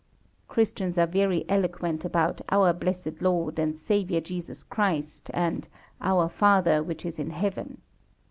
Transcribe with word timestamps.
Christians 0.47 0.97
are 0.97 1.05
very 1.05 1.45
eloquent 1.47 2.03
about 2.03 2.41
Our 2.49 2.73
Blessed 2.73 3.21
Lord 3.21 3.59
and 3.59 3.77
Saviour 3.77 4.19
Jesus 4.19 4.63
Christ, 4.63 5.29
and 5.31 5.67
Our 6.01 6.27
Father 6.27 6.81
which 6.81 7.05
is 7.05 7.19
in 7.19 7.29
Heaven. 7.29 7.79